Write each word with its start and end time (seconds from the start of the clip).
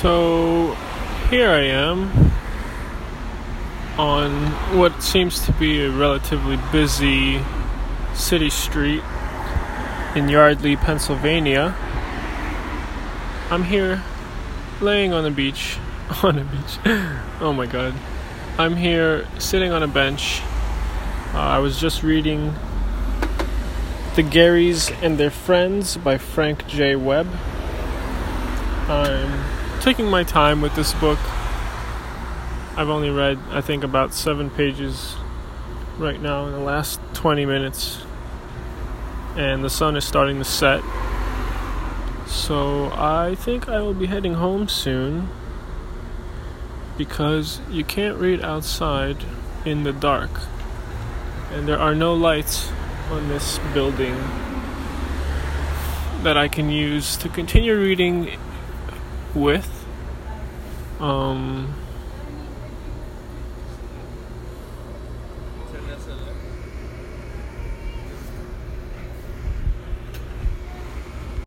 So 0.00 0.76
here 1.28 1.50
I 1.50 1.62
am 1.62 2.30
on 3.98 4.30
what 4.78 5.02
seems 5.02 5.44
to 5.46 5.52
be 5.54 5.82
a 5.82 5.90
relatively 5.90 6.56
busy 6.70 7.40
city 8.14 8.48
street 8.48 9.02
in 10.14 10.28
Yardley, 10.28 10.76
Pennsylvania. 10.76 11.74
I'm 13.50 13.64
here 13.64 14.04
laying 14.80 15.12
on 15.12 15.24
the 15.24 15.32
beach. 15.32 15.78
On 16.22 16.38
a 16.38 16.44
beach. 16.44 16.78
oh 17.40 17.52
my 17.52 17.66
god. 17.66 17.92
I'm 18.56 18.76
here 18.76 19.26
sitting 19.40 19.72
on 19.72 19.82
a 19.82 19.88
bench. 19.88 20.42
Uh, 21.34 21.38
I 21.38 21.58
was 21.58 21.80
just 21.80 22.04
reading 22.04 22.54
The 24.14 24.22
Garies 24.22 24.92
and 25.02 25.18
Their 25.18 25.32
Friends 25.32 25.96
by 25.96 26.18
Frank 26.18 26.68
J. 26.68 26.94
Webb. 26.94 27.26
I'm 28.88 29.57
taking 29.88 30.10
my 30.10 30.22
time 30.22 30.60
with 30.60 30.74
this 30.74 30.92
book. 30.92 31.18
I've 32.76 32.90
only 32.90 33.08
read, 33.08 33.38
I 33.48 33.62
think, 33.62 33.84
about 33.84 34.12
seven 34.12 34.50
pages 34.50 35.16
right 35.96 36.20
now 36.20 36.44
in 36.44 36.52
the 36.52 36.58
last 36.58 37.00
20 37.14 37.46
minutes, 37.46 38.02
and 39.34 39.64
the 39.64 39.70
sun 39.70 39.96
is 39.96 40.04
starting 40.04 40.36
to 40.36 40.44
set. 40.44 40.82
So 42.26 42.92
I 42.92 43.34
think 43.34 43.66
I 43.66 43.80
will 43.80 43.94
be 43.94 44.04
heading 44.04 44.34
home 44.34 44.68
soon 44.68 45.30
because 46.98 47.62
you 47.70 47.82
can't 47.82 48.18
read 48.18 48.42
outside 48.42 49.24
in 49.64 49.84
the 49.84 49.92
dark, 49.94 50.32
and 51.50 51.66
there 51.66 51.78
are 51.78 51.94
no 51.94 52.12
lights 52.12 52.70
on 53.10 53.28
this 53.28 53.58
building 53.72 54.16
that 56.24 56.36
I 56.36 56.46
can 56.46 56.68
use 56.68 57.16
to 57.16 57.30
continue 57.30 57.74
reading 57.74 58.36
with. 59.34 59.77
Um, 60.98 61.78